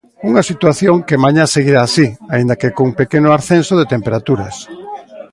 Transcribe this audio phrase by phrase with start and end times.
[0.29, 4.55] Unha situación que mañá seguirá así, aínda que cun pequeno ascenso de temperaturas.